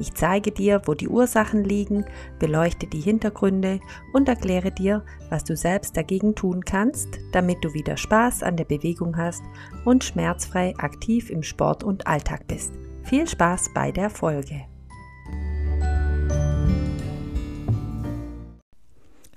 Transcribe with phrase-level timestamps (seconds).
[0.00, 2.06] ich zeige dir, wo die Ursachen liegen,
[2.38, 3.80] beleuchte die Hintergründe
[4.14, 8.64] und erkläre dir, was du selbst dagegen tun kannst, damit du wieder Spaß an der
[8.64, 9.42] Bewegung hast
[9.84, 12.72] und schmerzfrei aktiv im Sport und Alltag bist.
[13.04, 14.62] Viel Spaß bei der Folge.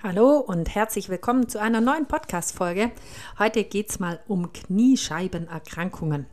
[0.02, 2.92] Hallo und herzlich willkommen zu einer neuen Podcast-Folge.
[3.40, 6.26] Heute geht es mal um Kniescheibenerkrankungen.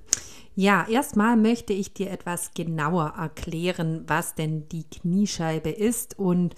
[0.57, 6.55] Ja, erstmal möchte ich dir etwas genauer erklären, was denn die Kniescheibe ist und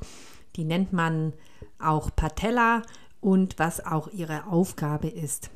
[0.57, 1.35] die nennt man
[1.79, 2.83] auch Patella
[3.21, 5.51] und was auch ihre Aufgabe ist.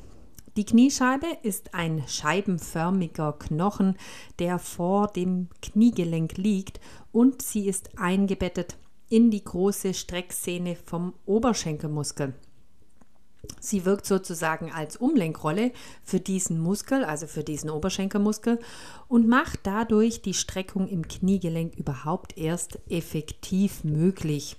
[0.55, 3.95] Die Kniescheibe ist ein scheibenförmiger Knochen,
[4.39, 6.79] der vor dem Kniegelenk liegt
[7.11, 8.77] und sie ist eingebettet
[9.09, 12.33] in die große Strecksehne vom Oberschenkelmuskel.
[13.59, 15.71] Sie wirkt sozusagen als Umlenkrolle
[16.03, 18.59] für diesen Muskel, also für diesen Oberschenkelmuskel,
[19.07, 24.57] und macht dadurch die Streckung im Kniegelenk überhaupt erst effektiv möglich.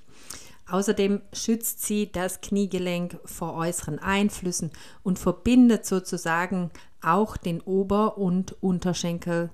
[0.71, 4.71] Außerdem schützt sie das Kniegelenk vor äußeren Einflüssen
[5.03, 9.51] und verbindet sozusagen auch den Ober- und Unterschenkel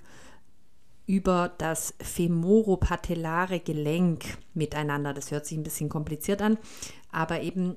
[1.06, 5.12] über das femoropatellare Gelenk miteinander.
[5.12, 6.58] Das hört sich ein bisschen kompliziert an,
[7.12, 7.76] aber eben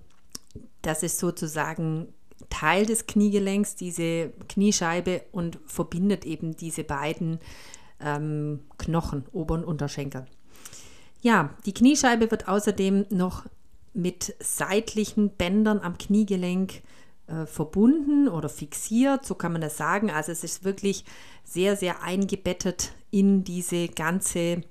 [0.82, 2.14] das ist sozusagen
[2.50, 7.40] Teil des Kniegelenks, diese Kniescheibe und verbindet eben diese beiden
[8.00, 10.26] ähm, Knochen, Ober- und Unterschenkel.
[11.22, 13.46] Ja, die Kniescheibe wird außerdem noch
[13.94, 16.84] mit seitlichen Bändern am Kniegelenk
[17.26, 20.12] äh, verbunden oder fixiert, so kann man das sagen.
[20.12, 21.04] Also es ist wirklich
[21.44, 24.62] sehr, sehr eingebettet in diese ganze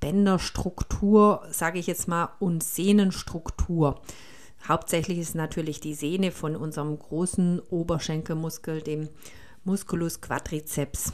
[0.00, 4.02] Bänderstruktur, sage ich jetzt mal, und Sehnenstruktur.
[4.66, 9.08] Hauptsächlich ist natürlich die Sehne von unserem großen Oberschenkelmuskel, dem
[9.64, 11.12] Musculus quadriceps.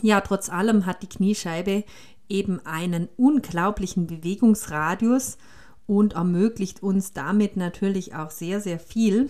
[0.00, 1.84] Ja, trotz allem hat die Kniescheibe
[2.28, 5.36] eben einen unglaublichen Bewegungsradius
[5.86, 9.28] und ermöglicht uns damit natürlich auch sehr, sehr viel.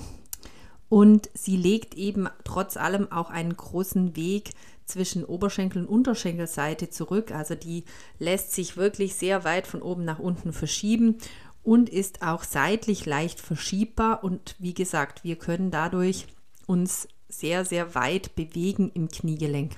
[0.89, 4.51] Und sie legt eben trotz allem auch einen großen Weg
[4.85, 7.33] zwischen Oberschenkel und Unterschenkelseite zurück.
[7.33, 7.85] Also die
[8.19, 11.17] lässt sich wirklich sehr weit von oben nach unten verschieben
[11.63, 16.27] und ist auch seitlich leicht verschiebbar und wie gesagt, wir können dadurch
[16.67, 19.77] uns sehr, sehr weit bewegen im Kniegelenk.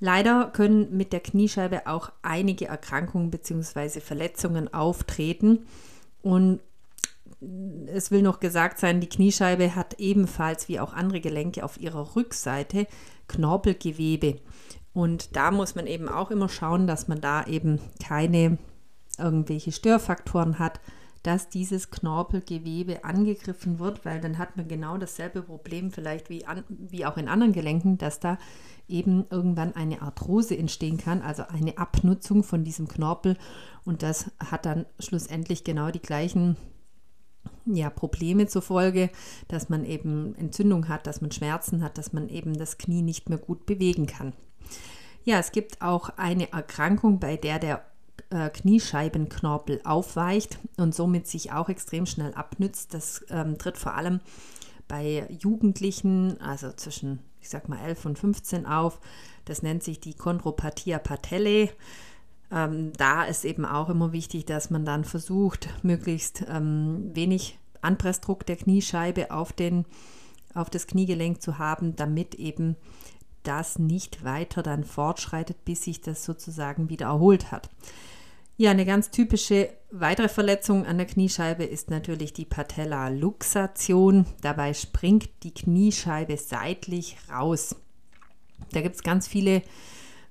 [0.00, 4.00] Leider können mit der Kniescheibe auch einige Erkrankungen bzw.
[4.00, 5.66] Verletzungen auftreten
[6.22, 6.60] und
[7.86, 12.14] es will noch gesagt sein, die Kniescheibe hat ebenfalls wie auch andere Gelenke auf ihrer
[12.14, 12.86] Rückseite
[13.28, 14.38] Knorpelgewebe.
[14.92, 18.58] Und da muss man eben auch immer schauen, dass man da eben keine
[19.18, 20.80] irgendwelche Störfaktoren hat,
[21.22, 26.64] dass dieses Knorpelgewebe angegriffen wird, weil dann hat man genau dasselbe Problem vielleicht wie, an,
[26.68, 28.38] wie auch in anderen Gelenken, dass da
[28.88, 33.36] eben irgendwann eine Arthrose entstehen kann, also eine Abnutzung von diesem Knorpel
[33.84, 36.56] und das hat dann schlussendlich genau die gleichen
[37.66, 39.10] ja, Probleme zur Folge,
[39.48, 43.28] dass man eben Entzündung hat, dass man Schmerzen hat, dass man eben das Knie nicht
[43.28, 44.32] mehr gut bewegen kann.
[45.24, 47.84] Ja, es gibt auch eine Erkrankung, bei der der
[48.32, 52.94] äh, Kniescheibenknorpel aufweicht und somit sich auch extrem schnell abnützt.
[52.94, 54.20] Das ähm, tritt vor allem
[54.88, 59.00] bei Jugendlichen, also zwischen, ich sag mal, 11 und 15 auf.
[59.44, 61.70] Das nennt sich die Chondropathia patellae.
[62.50, 68.46] Ähm, da ist eben auch immer wichtig, dass man dann versucht, möglichst ähm, wenig Anpressdruck
[68.46, 69.84] der Kniescheibe auf, den,
[70.54, 72.76] auf das Kniegelenk zu haben, damit eben
[73.42, 77.68] das nicht weiter dann fortschreitet, bis sich das sozusagen wieder erholt hat.
[78.62, 84.24] Ja, eine ganz typische weitere Verletzung an der Kniescheibe ist natürlich die Patella-Luxation.
[84.40, 87.74] Dabei springt die Kniescheibe seitlich raus.
[88.70, 89.62] Da gibt es ganz viele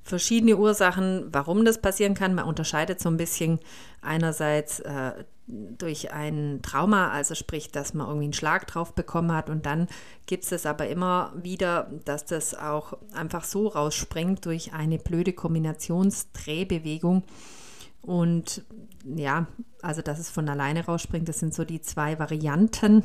[0.01, 2.33] verschiedene Ursachen, warum das passieren kann.
[2.33, 3.60] Man unterscheidet so ein bisschen
[4.01, 9.50] einerseits äh, durch ein Trauma, also sprich, dass man irgendwie einen Schlag drauf bekommen hat
[9.50, 9.89] und dann
[10.25, 17.24] gibt es aber immer wieder, dass das auch einfach so rausspringt durch eine blöde Kombinationsdrehbewegung.
[18.01, 18.63] Und
[19.03, 19.48] ja,
[19.81, 23.03] also dass es von alleine rausspringt, das sind so die zwei Varianten.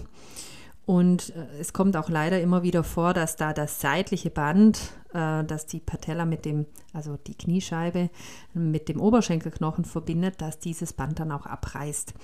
[0.86, 4.78] Und äh, es kommt auch leider immer wieder vor, dass da das seitliche Band,
[5.12, 8.08] äh, das die Patella mit dem, also die Kniescheibe
[8.54, 12.14] mit dem Oberschenkelknochen verbindet, dass dieses Band dann auch abreißt.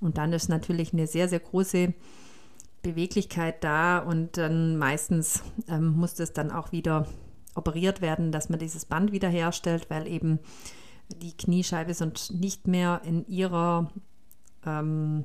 [0.00, 1.92] Und dann ist natürlich eine sehr, sehr große
[2.82, 7.06] Beweglichkeit da und dann meistens ähm, muss das dann auch wieder
[7.54, 10.38] operiert werden, dass man dieses Band wiederherstellt, weil eben
[11.08, 13.90] die Kniescheibe sonst nicht mehr in ihrer
[14.64, 15.24] ähm,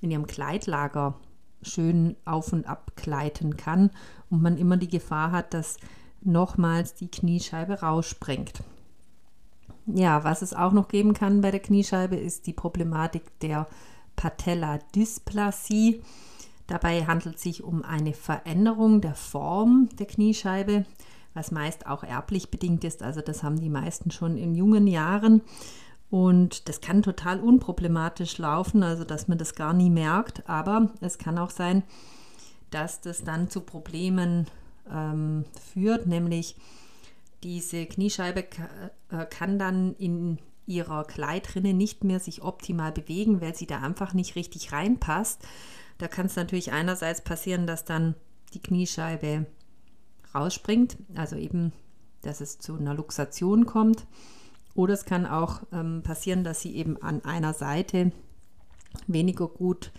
[0.00, 1.14] in ihrem Kleidlager
[1.62, 3.90] schön auf und ab gleiten kann
[4.30, 5.78] und man immer die Gefahr hat, dass
[6.20, 8.62] nochmals die Kniescheibe rausspringt.
[9.86, 13.66] Ja, was es auch noch geben kann bei der Kniescheibe, ist die Problematik der
[14.16, 16.02] Patella-Dysplasie.
[16.66, 20.86] Dabei handelt es sich um eine Veränderung der Form der Kniescheibe,
[21.34, 23.02] was meist auch erblich bedingt ist.
[23.02, 25.42] Also das haben die meisten schon in jungen Jahren.
[26.10, 30.48] Und das kann total unproblematisch laufen, also dass man das gar nie merkt.
[30.48, 31.82] Aber es kann auch sein,
[32.70, 34.46] dass das dann zu Problemen
[34.90, 36.56] ähm, führt, nämlich
[37.42, 38.44] diese Kniescheibe
[39.10, 44.14] äh, kann dann in ihrer Kleidrinne nicht mehr sich optimal bewegen, weil sie da einfach
[44.14, 45.42] nicht richtig reinpasst.
[45.98, 48.14] Da kann es natürlich einerseits passieren, dass dann
[48.54, 49.46] die Kniescheibe
[50.34, 51.72] rausspringt, also eben,
[52.22, 54.06] dass es zu einer Luxation kommt.
[54.74, 58.12] Oder es kann auch ähm, passieren, dass sie eben an einer Seite
[59.06, 59.92] weniger gut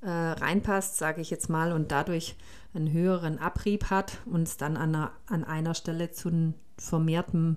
[0.00, 2.36] äh, reinpasst, sage ich jetzt mal, und dadurch
[2.74, 7.56] einen höheren Abrieb hat und es dann an einer, an einer Stelle zu einem vermehrten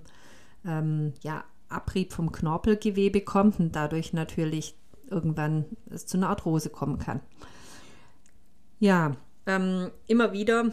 [0.64, 4.74] ähm, ja, Abrieb vom Knorpelgewebe kommt und dadurch natürlich
[5.08, 7.20] irgendwann es zu einer Arthrose kommen kann.
[8.78, 10.72] Ja, ähm, immer wieder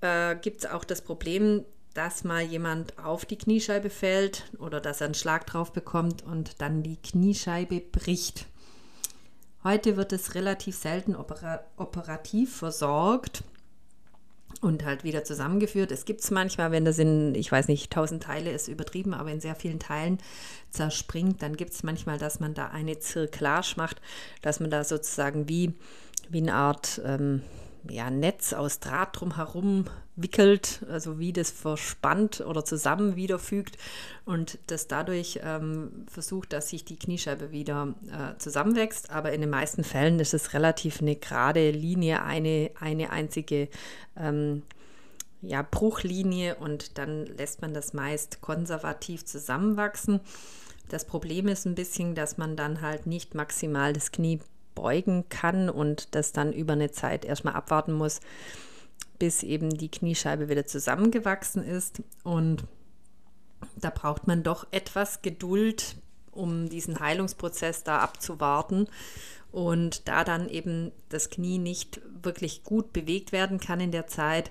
[0.00, 1.64] äh, gibt es auch das Problem,
[1.94, 6.60] dass mal jemand auf die Kniescheibe fällt oder dass er einen Schlag drauf bekommt und
[6.60, 8.46] dann die Kniescheibe bricht.
[9.64, 13.44] Heute wird es relativ selten opera operativ versorgt
[14.60, 15.90] und halt wieder zusammengeführt.
[15.90, 19.30] Es gibt es manchmal, wenn das in, ich weiß nicht, tausend Teile ist übertrieben, aber
[19.30, 20.18] in sehr vielen Teilen
[20.70, 24.00] zerspringt, dann gibt es manchmal, dass man da eine Zirklage macht,
[24.42, 25.74] dass man da sozusagen wie,
[26.28, 27.42] wie eine Art ähm,
[27.88, 29.86] ja, Netz aus Draht drumherum
[30.16, 33.78] wickelt, also wie das verspannt oder zusammen wiederfügt
[34.24, 39.10] und das dadurch ähm, versucht, dass sich die Kniescheibe wieder äh, zusammenwächst.
[39.10, 43.68] Aber in den meisten Fällen ist es relativ eine gerade Linie, eine, eine einzige
[44.16, 44.62] ähm,
[45.42, 50.20] ja, Bruchlinie und dann lässt man das meist konservativ zusammenwachsen.
[50.88, 54.40] Das Problem ist ein bisschen, dass man dann halt nicht maximal das Knie
[54.80, 58.20] beugen kann und das dann über eine Zeit erstmal abwarten muss,
[59.18, 62.02] bis eben die Kniescheibe wieder zusammengewachsen ist.
[62.24, 62.64] Und
[63.76, 65.96] da braucht man doch etwas Geduld,
[66.32, 68.88] um diesen Heilungsprozess da abzuwarten.
[69.52, 74.50] Und da dann eben das Knie nicht wirklich gut bewegt werden kann in der Zeit,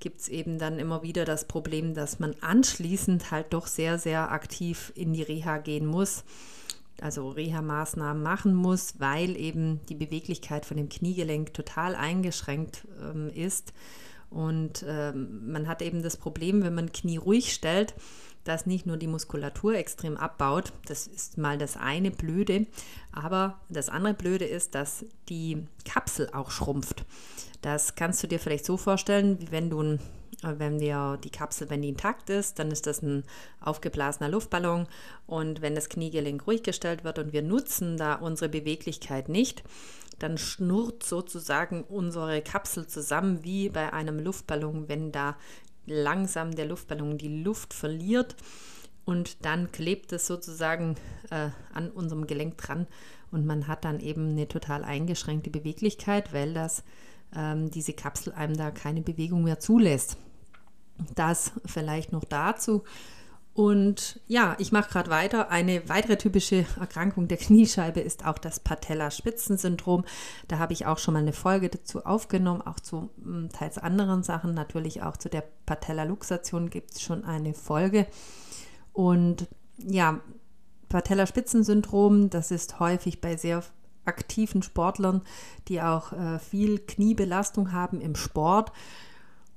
[0.00, 4.32] gibt es eben dann immer wieder das Problem, dass man anschließend halt doch sehr, sehr
[4.32, 6.24] aktiv in die Reha gehen muss
[7.02, 13.72] also Reha-Maßnahmen machen muss, weil eben die Beweglichkeit von dem Kniegelenk total eingeschränkt ähm, ist.
[14.30, 17.94] Und ähm, man hat eben das Problem, wenn man Knie ruhig stellt,
[18.48, 22.66] dass nicht nur die Muskulatur extrem abbaut, das ist mal das eine Blöde,
[23.12, 27.04] aber das andere Blöde ist, dass die Kapsel auch schrumpft.
[27.60, 30.00] Das kannst du dir vielleicht so vorstellen, wie wenn du ein
[30.42, 33.24] wenn wir die Kapsel, wenn die intakt ist, dann ist das ein
[33.60, 34.86] aufgeblasener Luftballon.
[35.26, 39.64] Und wenn das Kniegelenk ruhig gestellt wird und wir nutzen da unsere Beweglichkeit nicht,
[40.18, 45.36] dann schnurrt sozusagen unsere Kapsel zusammen wie bei einem Luftballon, wenn da
[45.88, 48.36] langsam der Luftballon die Luft verliert
[49.04, 50.96] und dann klebt es sozusagen
[51.30, 52.86] äh, an unserem Gelenk dran
[53.30, 56.82] und man hat dann eben eine total eingeschränkte Beweglichkeit, weil das
[57.34, 60.16] ähm, diese Kapsel einem da keine Bewegung mehr zulässt.
[61.14, 62.84] Das vielleicht noch dazu.
[63.58, 65.50] Und ja, ich mache gerade weiter.
[65.50, 70.04] Eine weitere typische Erkrankung der Kniescheibe ist auch das Patella-Spitzensyndrom.
[70.46, 74.22] Da habe ich auch schon mal eine Folge dazu aufgenommen, auch zu hm, teils anderen
[74.22, 74.54] Sachen.
[74.54, 78.06] Natürlich auch zu der Patella-Luxation gibt es schon eine Folge.
[78.92, 79.48] Und
[79.78, 80.20] ja,
[80.88, 83.64] Patella-Spitzensyndrom, das ist häufig bei sehr
[84.04, 85.22] aktiven Sportlern,
[85.66, 88.70] die auch äh, viel Kniebelastung haben im Sport.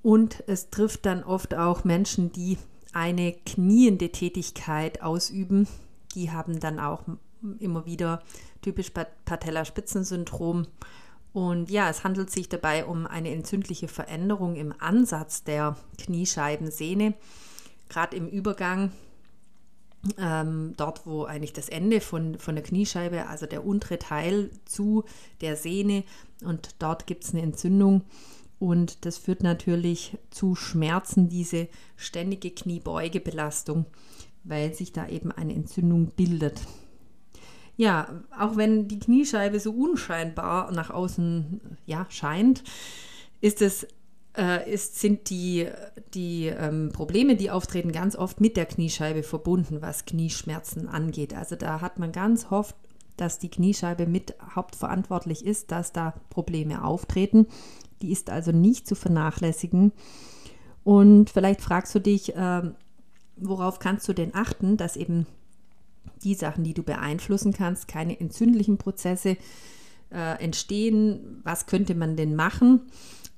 [0.01, 2.57] Und es trifft dann oft auch Menschen, die
[2.93, 5.67] eine kniende Tätigkeit ausüben.
[6.15, 7.03] Die haben dann auch
[7.59, 8.21] immer wieder
[8.61, 8.91] typisch
[9.25, 10.67] Patellaspitzensyndrom.
[11.33, 17.13] Und ja, es handelt sich dabei um eine entzündliche Veränderung im Ansatz der Kniescheibensehne,
[17.87, 18.91] gerade im Übergang,
[20.17, 25.05] ähm, dort wo eigentlich das Ende von, von der Kniescheibe, also der untere Teil zu
[25.39, 26.03] der Sehne
[26.43, 28.01] und dort gibt es eine Entzündung
[28.61, 33.85] und das führt natürlich zu Schmerzen, diese ständige Kniebeugebelastung,
[34.43, 36.61] weil sich da eben eine Entzündung bildet.
[37.75, 42.63] ja, auch wenn die Kniescheibe so unscheinbar nach außen ja, scheint,
[43.41, 43.87] ist es
[44.37, 45.67] äh, ist, sind die,
[46.13, 51.33] die ähm, Probleme, die auftreten, ganz oft mit der Kniescheibe verbunden, was Knieschmerzen angeht.
[51.33, 52.75] Also da hat man ganz oft,
[53.21, 57.47] dass die Kniescheibe mit hauptverantwortlich ist, dass da Probleme auftreten.
[58.01, 59.91] Die ist also nicht zu vernachlässigen.
[60.83, 62.63] Und vielleicht fragst du dich, äh,
[63.37, 65.27] worauf kannst du denn achten, dass eben
[66.23, 69.37] die Sachen, die du beeinflussen kannst, keine entzündlichen Prozesse
[70.11, 71.41] äh, entstehen.
[71.43, 72.81] Was könnte man denn machen?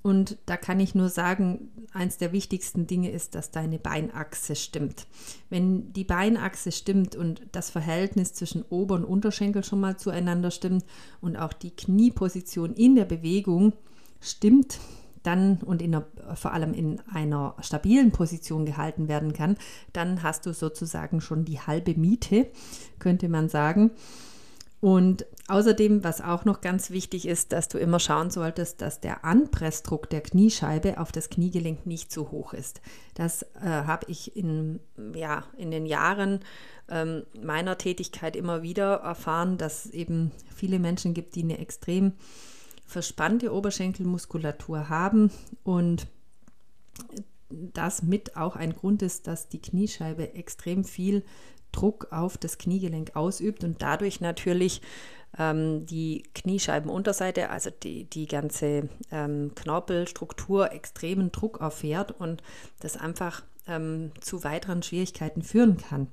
[0.04, 5.08] Und da kann ich nur sagen, eins der wichtigsten Dinge ist, dass deine Beinachse stimmt.
[5.50, 10.84] Wenn die Beinachse stimmt und das Verhältnis zwischen Ober- und Unterschenkel schon mal zueinander stimmt
[11.22, 13.72] und auch die Knieposition in der Bewegung
[14.20, 14.78] stimmt,
[15.24, 16.06] dann und in einer,
[16.36, 19.56] vor allem in einer stabilen Position gehalten werden kann,
[19.94, 22.48] dann hast du sozusagen schon die halbe Miete,
[23.00, 23.92] könnte man sagen.
[24.84, 29.24] Und außerdem, was auch noch ganz wichtig ist, dass du immer schauen solltest, dass der
[29.24, 32.82] Anpressdruck der Kniescheibe auf das Kniegelenk nicht zu hoch ist.
[33.14, 34.82] Das äh, habe ich in,
[35.16, 36.42] ja, in den Jahren
[36.90, 42.12] ähm, meiner Tätigkeit immer wieder erfahren, dass es eben viele Menschen gibt, die eine extrem
[42.86, 45.32] verspannte Oberschenkelmuskulatur haben
[45.64, 46.08] und
[47.50, 51.24] das mit auch ein Grund ist, dass die Kniescheibe extrem viel
[51.74, 54.82] Druck auf das Kniegelenk ausübt und dadurch natürlich
[55.38, 62.42] ähm, die Kniescheibenunterseite, also die, die ganze ähm, Knorpelstruktur, extremen Druck erfährt und
[62.80, 66.08] das einfach ähm, zu weiteren Schwierigkeiten führen kann.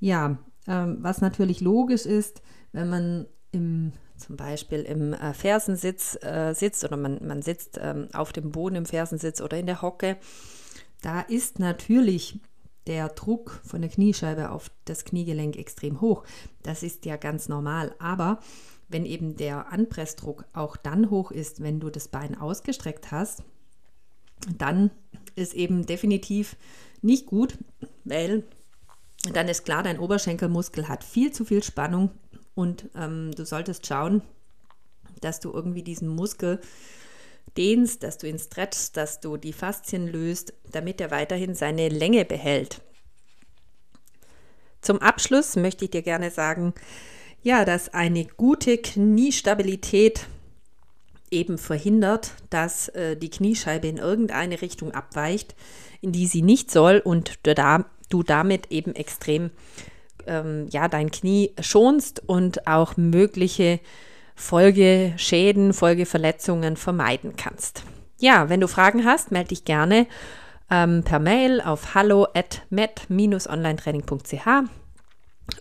[0.00, 6.54] Ja, ähm, was natürlich logisch ist, wenn man im zum Beispiel im äh, Fersensitz äh,
[6.54, 10.16] sitzt oder man, man sitzt ähm, auf dem Boden im Fersensitz oder in der Hocke,
[11.02, 12.40] da ist natürlich
[12.86, 16.24] der Druck von der Kniescheibe auf das Kniegelenk extrem hoch.
[16.62, 17.94] Das ist ja ganz normal.
[17.98, 18.40] Aber
[18.88, 23.42] wenn eben der Anpressdruck auch dann hoch ist, wenn du das Bein ausgestreckt hast,
[24.56, 24.90] dann
[25.34, 26.56] ist eben definitiv
[27.02, 27.58] nicht gut,
[28.04, 28.44] weil
[29.32, 32.10] dann ist klar, dein Oberschenkelmuskel hat viel zu viel Spannung
[32.54, 34.22] und ähm, du solltest schauen,
[35.20, 36.60] dass du irgendwie diesen Muskel
[37.56, 42.24] dehnst, dass du ihn stretchst, dass du die Faszien löst, damit er weiterhin seine Länge
[42.24, 42.80] behält.
[44.80, 46.74] Zum Abschluss möchte ich dir gerne sagen,
[47.42, 50.26] ja, dass eine gute Kniestabilität
[51.30, 55.54] eben verhindert, dass äh, die Kniescheibe in irgendeine Richtung abweicht,
[56.00, 59.50] in die sie nicht soll und du, da, du damit eben extrem
[60.26, 63.80] ähm, ja, dein Knie schonst und auch mögliche
[64.36, 67.82] Folgeschäden, Folgeverletzungen vermeiden kannst.
[68.18, 70.06] Ja, wenn du Fragen hast, melde dich gerne
[70.70, 74.46] ähm, per Mail auf hallo at met-onlinetraining.ch